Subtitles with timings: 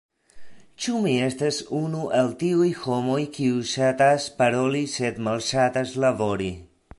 [0.85, 6.51] Ĉu mi estas unu el tiuj homoj kiuj ŝatas paroli sed malŝatas labori?